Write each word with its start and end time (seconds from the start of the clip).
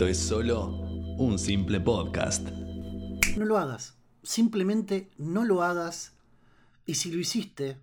Esto 0.00 0.08
es 0.08 0.18
solo 0.18 0.66
un 1.18 1.38
simple 1.38 1.78
podcast. 1.78 2.48
No 3.36 3.44
lo 3.44 3.58
hagas. 3.58 3.98
Simplemente 4.22 5.10
no 5.18 5.44
lo 5.44 5.62
hagas. 5.62 6.16
Y 6.86 6.94
si 6.94 7.12
lo 7.12 7.18
hiciste, 7.18 7.78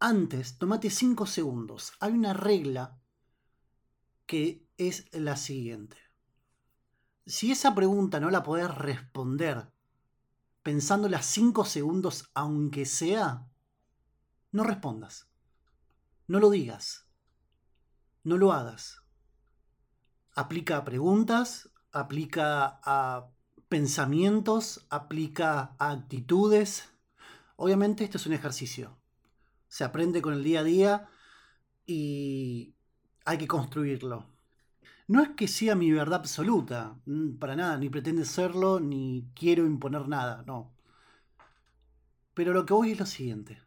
antes, 0.00 0.58
tomate 0.58 0.90
5 0.90 1.24
segundos. 1.24 1.94
Hay 2.00 2.12
una 2.12 2.34
regla 2.34 3.00
que 4.26 4.68
es 4.76 5.06
la 5.12 5.34
siguiente. 5.36 5.96
Si 7.24 7.50
esa 7.50 7.74
pregunta 7.74 8.20
no 8.20 8.28
la 8.28 8.42
podés 8.42 8.74
responder 8.74 9.72
pensándola 10.62 11.22
5 11.22 11.64
segundos, 11.64 12.28
aunque 12.34 12.84
sea, 12.84 13.48
no 14.52 14.62
respondas. 14.62 15.30
No 16.26 16.38
lo 16.38 16.50
digas. 16.50 17.06
No 18.24 18.36
lo 18.36 18.52
hagas 18.52 18.99
aplica 20.40 20.78
a 20.78 20.84
preguntas, 20.84 21.70
aplica 21.92 22.80
a 22.84 23.30
pensamientos, 23.68 24.86
aplica 24.90 25.76
a 25.78 25.90
actitudes. 25.90 26.88
Obviamente 27.56 28.04
esto 28.04 28.16
es 28.18 28.26
un 28.26 28.32
ejercicio. 28.32 28.98
Se 29.68 29.84
aprende 29.84 30.22
con 30.22 30.34
el 30.34 30.42
día 30.42 30.60
a 30.60 30.64
día 30.64 31.08
y 31.86 32.74
hay 33.24 33.38
que 33.38 33.46
construirlo. 33.46 34.26
No 35.08 35.22
es 35.22 35.30
que 35.30 35.48
sea 35.48 35.74
mi 35.74 35.90
verdad 35.92 36.20
absoluta, 36.20 37.00
mm, 37.06 37.38
para 37.38 37.56
nada, 37.56 37.76
ni 37.76 37.88
pretende 37.90 38.24
serlo, 38.24 38.80
ni 38.80 39.30
quiero 39.34 39.66
imponer 39.66 40.08
nada, 40.08 40.44
no. 40.46 40.74
Pero 42.34 42.52
lo 42.52 42.64
que 42.64 42.74
voy 42.74 42.92
es 42.92 42.98
lo 42.98 43.06
siguiente. 43.06 43.62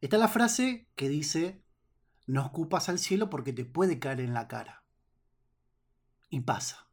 Está 0.00 0.18
la 0.18 0.28
frase 0.28 0.88
que 0.94 1.08
dice, 1.08 1.64
no 2.28 2.42
escupas 2.42 2.88
al 2.90 2.98
cielo 2.98 3.30
porque 3.30 3.52
te 3.52 3.64
puede 3.64 3.98
caer 3.98 4.20
en 4.20 4.34
la 4.34 4.46
cara. 4.46 4.84
Y 6.28 6.40
pasa. 6.42 6.86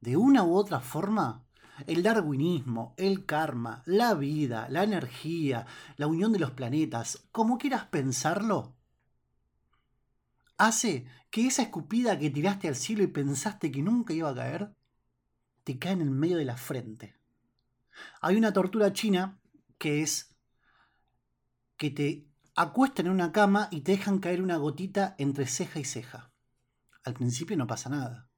De 0.00 0.16
una 0.16 0.42
u 0.42 0.56
otra 0.56 0.80
forma, 0.80 1.44
el 1.86 2.02
darwinismo, 2.02 2.94
el 2.96 3.26
karma, 3.26 3.82
la 3.84 4.14
vida, 4.14 4.68
la 4.70 4.84
energía, 4.84 5.66
la 5.96 6.06
unión 6.06 6.32
de 6.32 6.38
los 6.38 6.52
planetas, 6.52 7.28
como 7.30 7.58
quieras 7.58 7.84
pensarlo, 7.86 8.74
hace 10.56 11.06
que 11.30 11.46
esa 11.46 11.62
escupida 11.62 12.18
que 12.18 12.30
tiraste 12.30 12.68
al 12.68 12.76
cielo 12.76 13.02
y 13.02 13.08
pensaste 13.08 13.70
que 13.70 13.82
nunca 13.82 14.14
iba 14.14 14.30
a 14.30 14.34
caer, 14.34 14.74
te 15.62 15.78
cae 15.78 15.92
en 15.92 16.00
el 16.00 16.10
medio 16.10 16.38
de 16.38 16.46
la 16.46 16.56
frente. 16.56 17.16
Hay 18.22 18.36
una 18.36 18.52
tortura 18.52 18.94
china 18.94 19.38
que 19.76 20.00
es 20.00 20.34
que 21.76 21.90
te 21.90 22.33
acuestan 22.56 23.06
en 23.06 23.12
una 23.12 23.32
cama 23.32 23.68
y 23.70 23.80
te 23.80 23.92
dejan 23.92 24.18
caer 24.18 24.42
una 24.42 24.56
gotita 24.56 25.14
entre 25.18 25.46
ceja 25.46 25.80
y 25.80 25.84
ceja. 25.84 26.32
Al 27.04 27.14
principio 27.14 27.56
no 27.56 27.66
pasa 27.66 27.90
nada. 27.90 28.28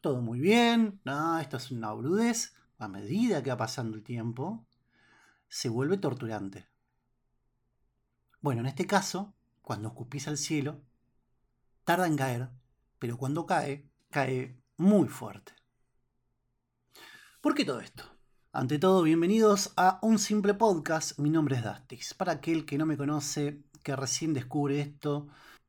Todo 0.00 0.20
muy 0.20 0.38
bien, 0.38 1.00
no, 1.04 1.38
esto 1.38 1.56
es 1.56 1.70
una 1.70 1.92
boludez. 1.92 2.54
A 2.78 2.88
medida 2.88 3.42
que 3.42 3.50
va 3.50 3.56
pasando 3.56 3.96
el 3.96 4.02
tiempo, 4.02 4.66
se 5.48 5.68
vuelve 5.68 5.96
torturante. 5.96 6.68
Bueno, 8.40 8.60
en 8.60 8.66
este 8.66 8.86
caso, 8.86 9.34
cuando 9.62 9.88
escupís 9.88 10.28
al 10.28 10.36
cielo, 10.36 10.82
tarda 11.84 12.06
en 12.06 12.16
caer, 12.16 12.50
pero 12.98 13.16
cuando 13.16 13.46
cae, 13.46 13.88
cae 14.10 14.60
muy 14.76 15.08
fuerte. 15.08 15.52
¿Por 17.40 17.54
qué 17.54 17.64
todo 17.64 17.80
esto? 17.80 18.13
Ante 18.56 18.78
todo, 18.78 19.02
bienvenidos 19.02 19.72
a 19.76 19.98
un 20.00 20.20
simple 20.20 20.54
podcast. 20.54 21.18
Mi 21.18 21.28
nombre 21.28 21.56
es 21.56 21.64
Dastix. 21.64 22.14
Para 22.14 22.34
aquel 22.34 22.64
que 22.64 22.78
no 22.78 22.86
me 22.86 22.96
conoce, 22.96 23.64
que 23.82 23.96
recién 23.96 24.32
descubre 24.32 24.80
esto 24.80 25.26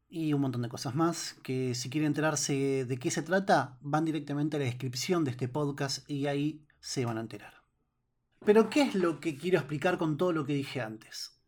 y 0.08 0.34
un 0.34 0.42
montón 0.42 0.62
de 0.62 0.70
cosas 0.70 0.94
más, 0.94 1.34
que 1.42 1.74
si 1.74 1.90
quiere 1.90 2.06
enterarse 2.06 2.86
de 2.86 2.98
qué 3.00 3.10
se 3.10 3.24
trata, 3.24 3.80
van 3.82 4.06
directamente 4.06 4.58
a 4.58 4.60
la 4.60 4.66
descripción 4.66 5.24
de 5.24 5.32
este 5.32 5.48
podcast 5.48 6.08
y 6.08 6.28
ahí 6.28 6.64
se 6.80 7.06
van 7.06 7.18
a 7.18 7.22
enterar. 7.22 7.64
Pero 8.46 8.70
¿qué 8.70 8.84
es 8.84 8.94
lo 8.94 9.20
que 9.20 9.36
quiero 9.36 9.58
explicar 9.58 9.98
con 9.98 10.16
todo 10.16 10.32
lo 10.32 10.46
que 10.46 10.54
dije 10.54 10.80
antes? 10.80 11.42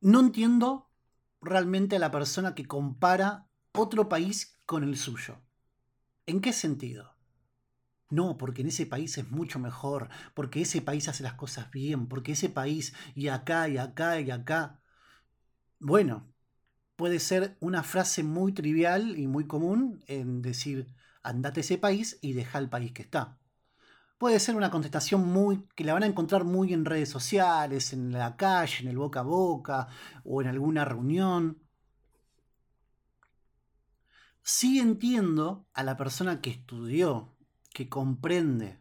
No 0.00 0.20
entiendo 0.20 0.92
realmente 1.40 1.96
a 1.96 1.98
la 1.98 2.12
persona 2.12 2.54
que 2.54 2.68
compara 2.68 3.48
otro 3.72 4.08
país 4.08 4.60
con 4.64 4.84
el 4.84 4.96
suyo. 4.96 5.40
¿En 6.24 6.40
qué 6.40 6.52
sentido? 6.52 7.15
No, 8.08 8.36
porque 8.38 8.62
en 8.62 8.68
ese 8.68 8.86
país 8.86 9.18
es 9.18 9.30
mucho 9.30 9.58
mejor, 9.58 10.08
porque 10.34 10.62
ese 10.62 10.80
país 10.80 11.08
hace 11.08 11.22
las 11.24 11.34
cosas 11.34 11.70
bien, 11.70 12.06
porque 12.06 12.32
ese 12.32 12.48
país 12.48 12.94
y 13.14 13.28
acá 13.28 13.68
y 13.68 13.78
acá 13.78 14.20
y 14.20 14.30
acá. 14.30 14.80
Bueno, 15.80 16.32
puede 16.96 17.20
ser 17.20 17.56
una 17.60 17.82
frase 17.82 18.22
muy 18.22 18.52
trivial 18.52 19.18
y 19.18 19.26
muy 19.28 19.46
común 19.46 20.02
en 20.08 20.42
decir 20.42 20.94
andate 21.22 21.60
ese 21.60 21.78
país 21.78 22.18
y 22.22 22.32
deja 22.34 22.58
el 22.58 22.68
país 22.70 22.92
que 22.92 23.02
está. 23.02 23.38
Puede 24.18 24.40
ser 24.40 24.56
una 24.56 24.70
contestación 24.70 25.26
muy 25.26 25.66
que 25.76 25.84
la 25.84 25.94
van 25.94 26.04
a 26.04 26.06
encontrar 26.06 26.44
muy 26.44 26.72
en 26.72 26.84
redes 26.86 27.10
sociales, 27.10 27.92
en 27.92 28.12
la 28.12 28.36
calle, 28.36 28.78
en 28.82 28.88
el 28.88 28.98
boca 28.98 29.20
a 29.20 29.22
boca 29.24 29.88
o 30.24 30.42
en 30.42 30.48
alguna 30.48 30.84
reunión. 30.84 31.60
Sí 34.42 34.78
entiendo 34.78 35.66
a 35.74 35.82
la 35.82 35.96
persona 35.98 36.40
que 36.40 36.50
estudió 36.50 37.35
que 37.76 37.90
comprende 37.90 38.78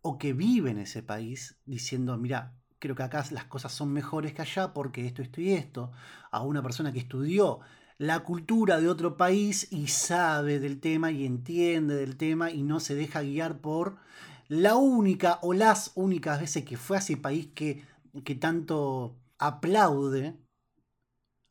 o 0.00 0.16
que 0.16 0.32
vive 0.32 0.70
en 0.70 0.78
ese 0.78 1.02
país 1.02 1.58
diciendo, 1.66 2.16
mira, 2.16 2.54
creo 2.78 2.94
que 2.94 3.02
acá 3.02 3.24
las 3.32 3.46
cosas 3.46 3.72
son 3.72 3.92
mejores 3.92 4.32
que 4.32 4.42
allá 4.42 4.72
porque 4.72 5.04
esto, 5.04 5.22
esto 5.22 5.40
y 5.40 5.54
esto, 5.54 5.90
a 6.30 6.42
una 6.42 6.62
persona 6.62 6.92
que 6.92 7.00
estudió 7.00 7.58
la 7.98 8.20
cultura 8.20 8.80
de 8.80 8.88
otro 8.88 9.16
país 9.16 9.66
y 9.72 9.88
sabe 9.88 10.60
del 10.60 10.78
tema 10.78 11.10
y 11.10 11.26
entiende 11.26 11.96
del 11.96 12.16
tema 12.16 12.52
y 12.52 12.62
no 12.62 12.78
se 12.78 12.94
deja 12.94 13.22
guiar 13.22 13.60
por 13.60 13.96
la 14.46 14.76
única 14.76 15.40
o 15.42 15.52
las 15.52 15.90
únicas 15.96 16.38
veces 16.38 16.64
que 16.64 16.76
fue 16.76 16.98
a 16.98 17.00
ese 17.00 17.16
país 17.16 17.48
que, 17.56 17.84
que 18.24 18.36
tanto 18.36 19.18
aplaude, 19.36 20.38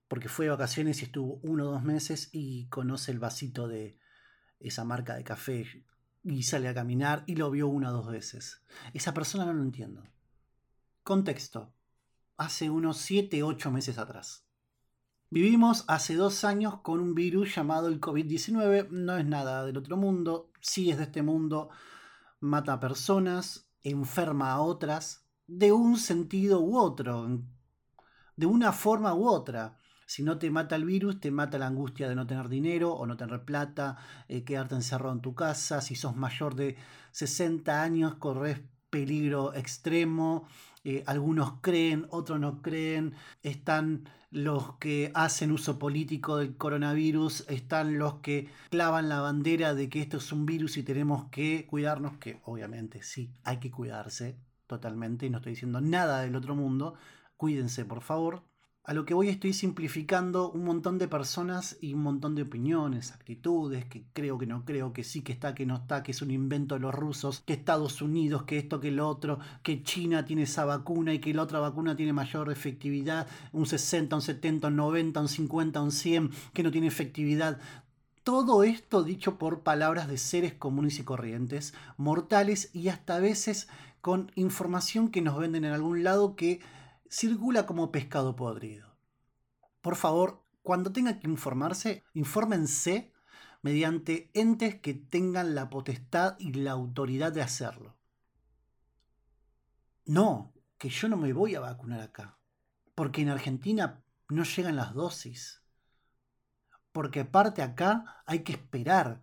porque 0.08 0.30
fue 0.30 0.46
de 0.46 0.52
vacaciones 0.52 1.02
y 1.02 1.06
estuvo 1.06 1.42
uno 1.44 1.66
o 1.66 1.72
dos 1.74 1.84
meses 1.84 2.30
y 2.32 2.70
conoce 2.70 3.12
el 3.12 3.20
vasito 3.20 3.68
de 3.68 4.00
esa 4.62 4.86
marca 4.86 5.16
de 5.16 5.26
café 5.26 5.66
y 6.24 6.44
sale 6.44 6.70
a 6.70 6.74
caminar 6.74 7.24
y 7.28 7.36
lo 7.36 7.52
vio 7.52 7.68
una 7.68 7.90
o 7.90 7.94
dos 7.94 8.08
veces. 8.08 8.62
Esa 8.94 9.14
persona 9.14 9.46
no 9.46 9.54
lo 9.54 9.62
entiendo. 9.62 10.04
Contexto. 11.04 11.74
Hace 12.38 12.70
unos 12.70 12.98
7, 12.98 13.44
8 13.44 13.72
meses 13.72 13.98
atrás. 13.98 14.46
Vivimos 15.30 15.84
hace 15.88 16.16
dos 16.16 16.44
años 16.44 16.82
con 16.82 17.00
un 17.00 17.16
virus 17.16 17.56
llamado 17.56 17.88
el 17.88 18.00
COVID-19. 18.00 18.90
No 18.90 19.18
es 19.18 19.26
nada 19.26 19.66
del 19.66 19.78
otro 19.78 19.98
mundo. 19.98 20.52
Sí 20.62 20.90
es 20.90 20.98
de 20.98 21.04
este 21.04 21.24
mundo. 21.24 21.70
Mata 22.40 22.74
a 22.74 22.80
personas, 22.80 23.70
enferma 23.82 24.52
a 24.52 24.62
otras, 24.62 25.26
de 25.48 25.72
un 25.72 25.98
sentido 25.98 26.62
u 26.62 26.78
otro, 26.78 27.42
de 28.36 28.46
una 28.46 28.72
forma 28.72 29.14
u 29.14 29.28
otra. 29.28 29.80
Si 30.06 30.24
no 30.24 30.38
te 30.38 30.50
mata 30.52 30.76
el 30.76 30.86
virus, 30.86 31.20
te 31.20 31.32
mata 31.32 31.58
la 31.58 31.68
angustia 31.68 32.10
de 32.10 32.16
no 32.16 32.28
tener 32.28 32.50
dinero 32.50 32.94
o 32.94 33.06
no 33.06 33.18
tener 33.18 33.44
plata, 33.44 33.98
eh, 34.28 34.44
quedarte 34.44 34.76
encerrado 34.76 35.14
en 35.14 35.22
tu 35.22 35.36
casa. 35.36 35.82
Si 35.82 35.96
sos 35.96 36.16
mayor 36.16 36.56
de 36.56 36.76
60 37.12 37.82
años, 37.82 38.16
corres 38.16 38.62
peligro 38.90 39.54
extremo. 39.56 40.48
Eh, 40.84 41.04
algunos 41.08 41.54
creen, 41.62 42.06
otros 42.10 42.40
no 42.40 42.62
creen. 42.62 43.16
Están 43.42 44.10
los 44.34 44.78
que 44.78 45.12
hacen 45.14 45.52
uso 45.52 45.78
político 45.80 46.38
del 46.38 46.58
coronavirus, 46.58 47.46
están 47.50 48.00
los 48.00 48.16
que 48.16 48.50
clavan 48.72 49.08
la 49.08 49.22
bandera 49.22 49.76
de 49.76 49.90
que 49.90 50.02
esto 50.02 50.18
es 50.18 50.32
un 50.32 50.46
virus 50.46 50.78
y 50.78 50.84
tenemos 50.84 51.26
que 51.30 51.68
cuidarnos, 51.68 52.18
que 52.18 52.42
obviamente 52.44 53.04
sí, 53.04 53.32
hay 53.44 53.60
que 53.60 53.72
cuidarse 53.72 54.40
totalmente 54.66 55.28
y 55.28 55.30
no 55.30 55.38
estoy 55.38 55.54
diciendo 55.54 55.82
nada 55.82 56.22
del 56.22 56.36
otro 56.36 56.56
mundo. 56.56 56.96
Cuídense, 57.38 57.86
por 57.86 58.02
favor. 58.02 58.44
A 58.86 58.94
lo 58.94 59.06
que 59.06 59.14
voy 59.14 59.30
estoy 59.30 59.54
simplificando 59.54 60.52
un 60.52 60.66
montón 60.66 60.98
de 60.98 61.08
personas 61.08 61.78
y 61.80 61.94
un 61.94 62.04
montón 62.04 62.36
de 62.36 62.42
opiniones, 62.42 63.14
actitudes, 63.14 63.86
que 63.86 64.04
creo 64.12 64.38
que 64.38 64.46
no 64.46 64.66
creo, 64.66 64.92
que 64.92 65.06
sí, 65.06 65.22
que 65.22 65.32
está, 65.32 65.56
que 65.56 65.66
no 65.66 65.78
está, 65.78 66.04
que 66.04 66.12
es 66.12 66.22
un 66.22 66.32
invento 66.32 66.76
de 66.76 66.82
los 66.82 66.94
rusos, 66.94 67.44
que 67.46 67.54
Estados 67.54 68.02
Unidos, 68.02 68.44
que 68.44 68.58
esto, 68.58 68.82
que 68.82 68.92
lo 68.92 69.08
otro, 69.08 69.40
que 69.62 69.84
China 69.84 70.26
tiene 70.26 70.42
esa 70.42 70.66
vacuna 70.66 71.14
y 71.14 71.20
que 71.20 71.34
la 71.34 71.44
otra 71.44 71.60
vacuna 71.60 71.96
tiene 71.96 72.12
mayor 72.12 72.52
efectividad, 72.52 73.26
un 73.54 73.66
60, 73.66 74.18
un 74.18 74.22
70, 74.22 74.68
un 74.68 74.76
90, 74.76 75.22
un 75.22 75.30
50, 75.30 75.82
un 75.82 75.92
100, 75.94 76.32
que 76.52 76.64
no 76.64 76.70
tiene 76.70 76.88
efectividad. 76.88 77.62
Todo 78.26 78.66
esto 78.66 79.02
dicho 79.04 79.38
por 79.38 79.62
palabras 79.62 80.10
de 80.10 80.18
seres 80.18 80.54
comunes 80.54 81.00
y 81.00 81.04
corrientes, 81.04 81.74
mortales 81.96 82.70
y 82.74 82.90
hasta 82.90 83.16
a 83.16 83.20
veces 83.22 83.70
con 84.02 84.30
información 84.36 85.08
que 85.08 85.22
nos 85.22 85.38
venden 85.38 85.64
en 85.64 85.72
algún 85.72 86.04
lado 86.04 86.36
que 86.36 86.60
circula 87.14 87.68
como 87.68 87.92
pescado 87.92 88.36
podrido. 88.36 88.98
Por 89.82 89.96
favor, 89.96 90.44
cuando 90.64 90.92
tengan 90.92 91.20
que 91.20 91.28
informarse, 91.28 92.04
infórmense 92.16 93.14
mediante 93.62 94.32
entes 94.34 94.82
que 94.82 94.96
tengan 94.96 95.54
la 95.54 95.70
potestad 95.70 96.36
y 96.40 96.54
la 96.54 96.72
autoridad 96.72 97.32
de 97.32 97.44
hacerlo. 97.44 97.96
No, 100.06 100.54
que 100.80 100.90
yo 100.90 101.08
no 101.08 101.16
me 101.16 101.34
voy 101.34 101.54
a 101.54 101.60
vacunar 101.60 102.02
acá, 102.02 102.40
porque 102.96 103.22
en 103.22 103.30
Argentina 103.30 104.04
no 104.30 104.44
llegan 104.44 104.76
las 104.76 104.96
dosis. 104.96 105.62
Porque 106.92 107.22
aparte 107.22 107.62
acá 107.62 108.24
hay 108.26 108.40
que 108.40 108.54
esperar. 108.54 109.22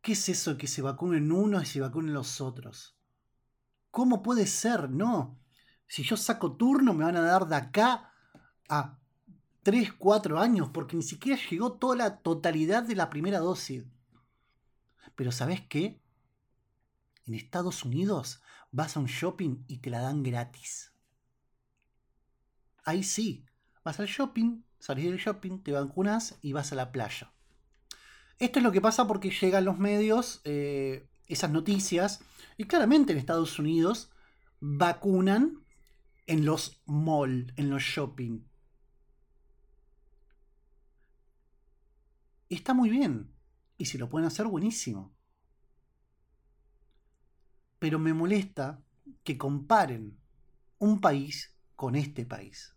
¿Qué 0.00 0.12
es 0.12 0.28
eso 0.30 0.56
que 0.56 0.66
se 0.66 0.80
vacunen 0.80 1.30
unos 1.30 1.64
y 1.64 1.66
se 1.66 1.80
vacunen 1.80 2.14
los 2.14 2.40
otros? 2.40 2.96
¿Cómo 3.90 4.22
puede 4.22 4.46
ser? 4.46 4.88
No. 4.88 5.38
Si 5.90 6.04
yo 6.04 6.16
saco 6.16 6.52
turno 6.52 6.94
me 6.94 7.02
van 7.04 7.16
a 7.16 7.20
dar 7.20 7.48
de 7.48 7.56
acá 7.56 8.12
a 8.68 8.96
3, 9.64 9.92
4 9.94 10.38
años, 10.38 10.70
porque 10.72 10.96
ni 10.96 11.02
siquiera 11.02 11.36
llegó 11.50 11.72
toda 11.72 11.96
la 11.96 12.18
totalidad 12.18 12.84
de 12.84 12.94
la 12.94 13.10
primera 13.10 13.40
dosis. 13.40 13.82
Pero 15.16 15.32
¿sabes 15.32 15.62
qué? 15.62 16.00
En 17.26 17.34
Estados 17.34 17.84
Unidos 17.84 18.40
vas 18.70 18.96
a 18.96 19.00
un 19.00 19.06
shopping 19.06 19.64
y 19.66 19.78
te 19.78 19.90
la 19.90 20.00
dan 20.00 20.22
gratis. 20.22 20.92
Ahí 22.84 23.02
sí, 23.02 23.44
vas 23.82 23.98
al 23.98 24.06
shopping, 24.06 24.62
salís 24.78 25.06
del 25.06 25.18
shopping, 25.18 25.58
te 25.58 25.72
vacunas 25.72 26.38
y 26.40 26.52
vas 26.52 26.70
a 26.70 26.76
la 26.76 26.92
playa. 26.92 27.32
Esto 28.38 28.60
es 28.60 28.62
lo 28.62 28.70
que 28.70 28.80
pasa 28.80 29.08
porque 29.08 29.32
llegan 29.32 29.64
los 29.64 29.76
medios 29.80 30.40
eh, 30.44 31.08
esas 31.26 31.50
noticias 31.50 32.20
y 32.56 32.66
claramente 32.66 33.12
en 33.12 33.18
Estados 33.18 33.58
Unidos 33.58 34.12
vacunan 34.60 35.64
en 36.30 36.44
los 36.44 36.80
malls, 36.86 37.52
en 37.56 37.70
los 37.70 37.82
shopping. 37.82 38.44
Y 42.48 42.54
está 42.54 42.72
muy 42.72 42.88
bien. 42.88 43.34
Y 43.76 43.86
si 43.86 43.98
lo 43.98 44.08
pueden 44.08 44.28
hacer, 44.28 44.46
buenísimo. 44.46 45.12
Pero 47.80 47.98
me 47.98 48.14
molesta 48.14 48.80
que 49.24 49.36
comparen 49.36 50.20
un 50.78 51.00
país 51.00 51.58
con 51.74 51.96
este 51.96 52.24
país. 52.24 52.76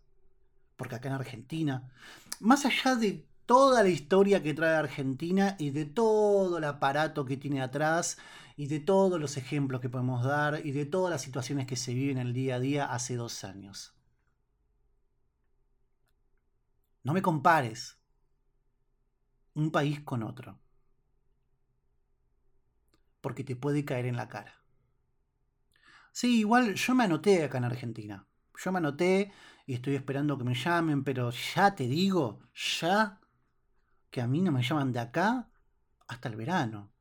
Porque 0.74 0.96
acá 0.96 1.06
en 1.06 1.14
Argentina, 1.14 1.88
más 2.40 2.64
allá 2.66 2.96
de 2.96 3.24
toda 3.46 3.82
la 3.82 3.88
historia 3.88 4.42
que 4.42 4.54
trae 4.54 4.76
Argentina 4.76 5.56
y 5.58 5.70
de 5.70 5.84
todo 5.84 6.58
el 6.58 6.64
aparato 6.64 7.24
que 7.24 7.36
tiene 7.36 7.62
atrás 7.62 8.18
y 8.56 8.66
de 8.66 8.80
todos 8.80 9.20
los 9.20 9.36
ejemplos 9.36 9.80
que 9.80 9.88
podemos 9.88 10.24
dar 10.24 10.64
y 10.64 10.72
de 10.72 10.86
todas 10.86 11.10
las 11.10 11.22
situaciones 11.22 11.66
que 11.66 11.76
se 11.76 11.94
viven 11.94 12.18
el 12.18 12.32
día 12.32 12.56
a 12.56 12.60
día 12.60 12.86
hace 12.86 13.16
dos 13.16 13.44
años. 13.44 13.94
No 17.04 17.12
me 17.12 17.22
compares 17.22 17.98
un 19.54 19.70
país 19.70 20.00
con 20.00 20.22
otro, 20.22 20.58
porque 23.20 23.44
te 23.44 23.56
puede 23.56 23.84
caer 23.84 24.06
en 24.06 24.16
la 24.16 24.28
cara. 24.28 24.54
Sí, 26.12 26.38
igual 26.38 26.74
yo 26.74 26.94
me 26.94 27.04
anoté 27.04 27.44
acá 27.44 27.58
en 27.58 27.64
Argentina. 27.64 28.26
Yo 28.56 28.72
me 28.72 28.78
anoté 28.78 29.32
y 29.66 29.74
estoy 29.74 29.96
esperando 29.96 30.38
que 30.38 30.44
me 30.44 30.54
llamen, 30.54 31.02
pero 31.04 31.30
ya 31.30 31.74
te 31.74 31.86
digo, 31.88 32.40
ya 32.80 33.20
que 34.14 34.22
a 34.22 34.28
mí 34.28 34.40
no 34.42 34.52
me 34.52 34.62
llaman 34.62 34.92
de 34.92 35.00
acá 35.00 35.50
hasta 36.06 36.28
el 36.28 36.36
verano. 36.36 36.92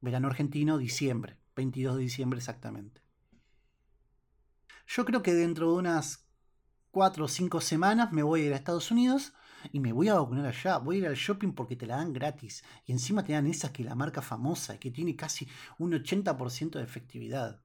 Verano 0.00 0.28
argentino, 0.28 0.78
diciembre, 0.78 1.36
22 1.54 1.96
de 1.96 2.00
diciembre 2.00 2.38
exactamente. 2.38 3.02
Yo 4.86 5.04
creo 5.04 5.22
que 5.22 5.34
dentro 5.34 5.70
de 5.70 5.76
unas 5.80 6.30
4 6.90 7.26
o 7.26 7.28
5 7.28 7.60
semanas 7.60 8.10
me 8.10 8.22
voy 8.22 8.40
a 8.40 8.46
ir 8.46 8.52
a 8.54 8.56
Estados 8.56 8.90
Unidos 8.90 9.34
y 9.70 9.80
me 9.80 9.92
voy 9.92 10.08
a 10.08 10.14
vacunar 10.14 10.46
allá. 10.46 10.78
Voy 10.78 10.96
a 10.96 10.98
ir 11.00 11.06
al 11.08 11.14
shopping 11.14 11.52
porque 11.52 11.76
te 11.76 11.84
la 11.84 11.96
dan 11.96 12.14
gratis. 12.14 12.64
Y 12.86 12.92
encima 12.92 13.22
te 13.22 13.34
dan 13.34 13.46
esas 13.48 13.70
que 13.70 13.84
la 13.84 13.94
marca 13.94 14.22
famosa, 14.22 14.78
que 14.78 14.90
tiene 14.90 15.14
casi 15.14 15.46
un 15.76 15.92
80% 15.92 16.78
de 16.78 16.84
efectividad. 16.84 17.60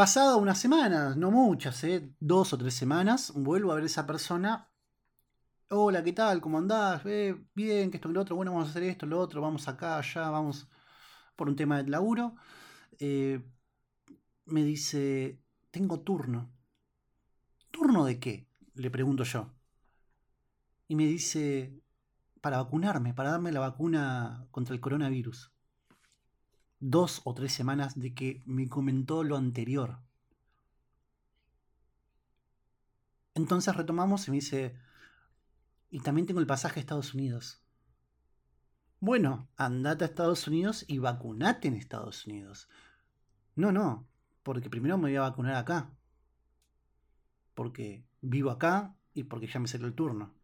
Pasada 0.00 0.36
unas 0.36 0.58
semanas, 0.58 1.14
no 1.18 1.30
muchas, 1.30 1.84
¿eh? 1.84 2.10
dos 2.20 2.54
o 2.54 2.56
tres 2.56 2.72
semanas, 2.72 3.34
vuelvo 3.36 3.70
a 3.70 3.74
ver 3.74 3.84
a 3.84 3.86
esa 3.86 4.06
persona. 4.06 4.72
Hola, 5.68 6.02
¿qué 6.02 6.14
tal? 6.14 6.40
¿Cómo 6.40 6.56
andás? 6.56 7.02
Eh, 7.04 7.36
bien, 7.54 7.90
que 7.90 7.98
esto, 7.98 8.08
que 8.08 8.14
lo 8.14 8.22
otro. 8.22 8.34
Bueno, 8.34 8.50
vamos 8.50 8.68
a 8.68 8.70
hacer 8.70 8.84
esto, 8.84 9.04
lo 9.04 9.20
otro. 9.20 9.42
Vamos 9.42 9.68
acá, 9.68 9.98
allá, 9.98 10.30
vamos 10.30 10.70
por 11.36 11.50
un 11.50 11.56
tema 11.56 11.82
de 11.82 11.90
laburo. 11.90 12.34
Eh, 12.98 13.42
me 14.46 14.64
dice, 14.64 15.38
tengo 15.70 16.00
turno. 16.00 16.50
¿Turno 17.70 18.06
de 18.06 18.18
qué? 18.18 18.48
Le 18.72 18.90
pregunto 18.90 19.24
yo. 19.24 19.52
Y 20.88 20.94
me 20.94 21.04
dice, 21.04 21.78
para 22.40 22.56
vacunarme, 22.56 23.12
para 23.12 23.32
darme 23.32 23.52
la 23.52 23.60
vacuna 23.60 24.46
contra 24.50 24.74
el 24.74 24.80
coronavirus 24.80 25.52
dos 26.80 27.20
o 27.24 27.34
tres 27.34 27.52
semanas 27.52 27.98
de 27.98 28.14
que 28.14 28.42
me 28.46 28.68
comentó 28.68 29.22
lo 29.22 29.36
anterior. 29.36 29.98
Entonces 33.34 33.76
retomamos 33.76 34.26
y 34.26 34.30
me 34.30 34.36
dice, 34.38 34.74
y 35.90 36.00
también 36.00 36.26
tengo 36.26 36.40
el 36.40 36.46
pasaje 36.46 36.80
a 36.80 36.82
Estados 36.82 37.14
Unidos. 37.14 37.62
Bueno, 38.98 39.48
andate 39.56 40.04
a 40.04 40.08
Estados 40.08 40.46
Unidos 40.46 40.84
y 40.88 40.98
vacunate 40.98 41.68
en 41.68 41.74
Estados 41.74 42.26
Unidos. 42.26 42.68
No, 43.54 43.72
no, 43.72 44.06
porque 44.42 44.68
primero 44.68 44.98
me 44.98 45.04
voy 45.04 45.16
a 45.16 45.22
vacunar 45.22 45.54
acá. 45.54 45.90
Porque 47.54 48.04
vivo 48.20 48.50
acá 48.50 48.94
y 49.14 49.24
porque 49.24 49.46
ya 49.46 49.60
me 49.60 49.68
salió 49.68 49.86
el 49.86 49.94
turno. 49.94 50.34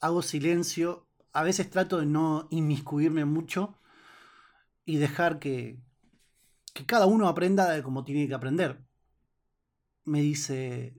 Hago 0.00 0.22
silencio, 0.22 1.06
a 1.32 1.42
veces 1.42 1.70
trato 1.70 1.98
de 1.98 2.06
no 2.06 2.48
inmiscuirme 2.50 3.24
mucho 3.24 3.78
y 4.86 4.96
dejar 4.96 5.38
que, 5.38 5.78
que 6.72 6.86
cada 6.86 7.04
uno 7.04 7.28
aprenda 7.28 7.68
de 7.68 7.82
como 7.82 8.04
tiene 8.04 8.26
que 8.26 8.34
aprender. 8.34 8.82
Me 10.04 10.22
dice, 10.22 10.96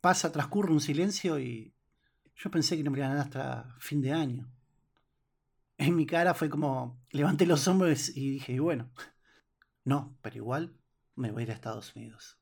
pasa, 0.00 0.30
transcurre 0.30 0.72
un 0.72 0.80
silencio 0.80 1.40
y 1.40 1.74
yo 2.36 2.50
pensé 2.50 2.76
que 2.76 2.84
no 2.84 2.90
me 2.90 2.98
iban 2.98 3.16
a 3.16 3.22
hasta 3.22 3.74
fin 3.80 4.02
de 4.02 4.12
año. 4.12 4.52
En 5.78 5.96
mi 5.96 6.06
cara 6.06 6.34
fue 6.34 6.50
como, 6.50 7.02
levanté 7.10 7.46
los 7.46 7.66
hombros 7.66 8.10
y 8.14 8.30
dije, 8.30 8.60
bueno, 8.60 8.90
no, 9.84 10.16
pero 10.20 10.36
igual 10.36 10.76
me 11.14 11.30
voy 11.32 11.42
a 11.42 11.44
ir 11.44 11.50
a 11.50 11.54
Estados 11.54 11.96
Unidos. 11.96 12.38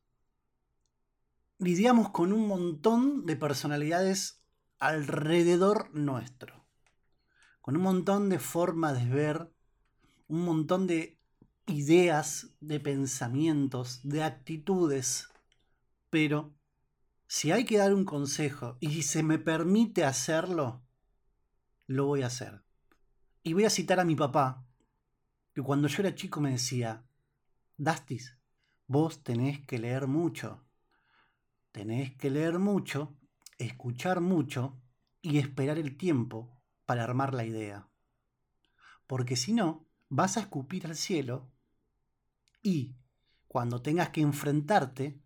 Lidiamos 1.58 2.10
con 2.10 2.32
un 2.32 2.48
montón 2.48 3.24
de 3.24 3.36
personalidades 3.36 4.42
alrededor 4.80 5.94
nuestro, 5.94 6.66
con 7.60 7.76
un 7.76 7.82
montón 7.82 8.28
de 8.28 8.40
formas 8.40 9.00
de 9.00 9.08
ver 9.08 9.53
un 10.34 10.44
montón 10.44 10.88
de 10.88 11.20
ideas, 11.66 12.50
de 12.60 12.80
pensamientos, 12.80 14.00
de 14.02 14.24
actitudes, 14.24 15.28
pero 16.10 16.52
si 17.28 17.52
hay 17.52 17.64
que 17.64 17.78
dar 17.78 17.94
un 17.94 18.04
consejo 18.04 18.76
y 18.80 19.02
se 19.02 19.22
me 19.22 19.38
permite 19.38 20.04
hacerlo, 20.04 20.82
lo 21.86 22.06
voy 22.06 22.22
a 22.22 22.26
hacer. 22.26 22.64
Y 23.44 23.52
voy 23.52 23.64
a 23.64 23.70
citar 23.70 24.00
a 24.00 24.04
mi 24.04 24.16
papá, 24.16 24.66
que 25.54 25.62
cuando 25.62 25.86
yo 25.86 26.02
era 26.02 26.16
chico 26.16 26.40
me 26.40 26.50
decía, 26.50 27.06
Dastis, 27.76 28.36
vos 28.88 29.22
tenés 29.22 29.64
que 29.64 29.78
leer 29.78 30.08
mucho. 30.08 30.64
Tenés 31.70 32.16
que 32.16 32.30
leer 32.30 32.58
mucho, 32.58 33.16
escuchar 33.56 34.20
mucho 34.20 34.82
y 35.22 35.38
esperar 35.38 35.78
el 35.78 35.96
tiempo 35.96 36.60
para 36.86 37.04
armar 37.04 37.34
la 37.34 37.44
idea. 37.44 37.88
Porque 39.06 39.36
si 39.36 39.52
no, 39.52 39.83
vas 40.08 40.36
a 40.36 40.40
escupir 40.40 40.86
al 40.86 40.96
cielo 40.96 41.50
y 42.62 42.96
cuando 43.46 43.82
tengas 43.82 44.08
que 44.10 44.20
enfrentarte, 44.20 45.20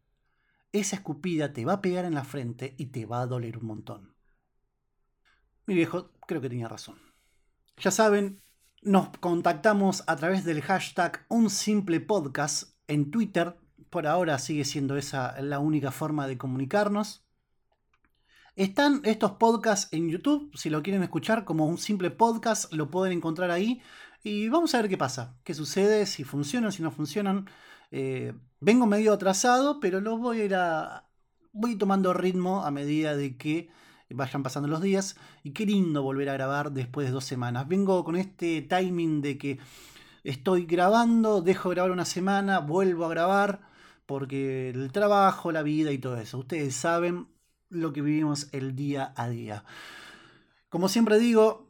esa 0.72 0.96
escupida 0.96 1.52
te 1.52 1.64
va 1.64 1.74
a 1.74 1.80
pegar 1.80 2.04
en 2.04 2.14
la 2.14 2.24
frente 2.24 2.74
y 2.76 2.86
te 2.86 3.06
va 3.06 3.22
a 3.22 3.26
doler 3.26 3.58
un 3.58 3.66
montón. 3.66 4.14
Mi 5.66 5.74
viejo 5.74 6.10
creo 6.26 6.40
que 6.40 6.50
tenía 6.50 6.68
razón. 6.68 6.98
Ya 7.78 7.90
saben, 7.90 8.42
nos 8.82 9.08
contactamos 9.18 10.04
a 10.06 10.16
través 10.16 10.44
del 10.44 10.62
hashtag 10.62 11.24
Un 11.28 11.50
Simple 11.50 12.00
Podcast 12.00 12.74
en 12.86 13.10
Twitter. 13.10 13.56
Por 13.90 14.06
ahora 14.06 14.38
sigue 14.38 14.64
siendo 14.64 14.96
esa 14.96 15.40
la 15.40 15.58
única 15.58 15.90
forma 15.90 16.26
de 16.26 16.38
comunicarnos. 16.38 17.24
Están 18.56 19.00
estos 19.04 19.32
podcasts 19.32 19.88
en 19.92 20.08
YouTube. 20.08 20.50
Si 20.56 20.68
lo 20.68 20.82
quieren 20.82 21.02
escuchar 21.02 21.44
como 21.44 21.66
un 21.66 21.78
simple 21.78 22.10
podcast, 22.10 22.72
lo 22.72 22.90
pueden 22.90 23.16
encontrar 23.16 23.50
ahí. 23.50 23.80
Y 24.28 24.50
vamos 24.50 24.74
a 24.74 24.82
ver 24.82 24.90
qué 24.90 24.98
pasa, 24.98 25.38
qué 25.42 25.54
sucede, 25.54 26.04
si 26.04 26.22
funcionan, 26.22 26.70
si 26.70 26.82
no 26.82 26.90
funcionan. 26.90 27.48
Eh, 27.90 28.34
vengo 28.60 28.84
medio 28.84 29.14
atrasado, 29.14 29.80
pero 29.80 30.02
lo 30.02 30.18
voy 30.18 30.42
a 30.42 30.44
ir 30.44 30.54
a. 30.54 31.08
Voy 31.52 31.76
tomando 31.76 32.12
ritmo 32.12 32.62
a 32.62 32.70
medida 32.70 33.16
de 33.16 33.38
que 33.38 33.70
vayan 34.10 34.42
pasando 34.42 34.68
los 34.68 34.82
días. 34.82 35.16
Y 35.42 35.52
qué 35.52 35.64
lindo 35.64 36.02
volver 36.02 36.28
a 36.28 36.34
grabar 36.34 36.72
después 36.72 37.06
de 37.06 37.12
dos 37.14 37.24
semanas. 37.24 37.66
Vengo 37.68 38.04
con 38.04 38.16
este 38.16 38.60
timing 38.60 39.22
de 39.22 39.38
que 39.38 39.60
estoy 40.24 40.66
grabando, 40.66 41.40
dejo 41.40 41.70
de 41.70 41.76
grabar 41.76 41.92
una 41.92 42.04
semana, 42.04 42.60
vuelvo 42.60 43.06
a 43.06 43.08
grabar, 43.08 43.60
porque 44.04 44.68
el 44.68 44.92
trabajo, 44.92 45.52
la 45.52 45.62
vida 45.62 45.90
y 45.90 45.96
todo 45.96 46.18
eso. 46.18 46.36
Ustedes 46.36 46.74
saben 46.74 47.28
lo 47.70 47.94
que 47.94 48.02
vivimos 48.02 48.48
el 48.52 48.76
día 48.76 49.14
a 49.16 49.30
día. 49.30 49.64
Como 50.68 50.90
siempre 50.90 51.18
digo, 51.18 51.67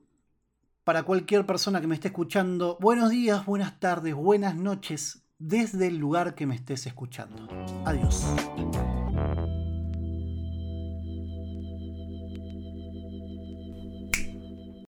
para 0.88 1.02
cualquier 1.02 1.44
persona 1.44 1.82
que 1.82 1.86
me 1.86 1.96
esté 1.96 2.08
escuchando, 2.08 2.78
buenos 2.80 3.10
días, 3.10 3.44
buenas 3.44 3.78
tardes, 3.78 4.14
buenas 4.14 4.56
noches, 4.56 5.22
desde 5.38 5.88
el 5.88 5.98
lugar 5.98 6.34
que 6.34 6.46
me 6.46 6.54
estés 6.54 6.86
escuchando. 6.86 7.46
Adiós. 7.84 8.24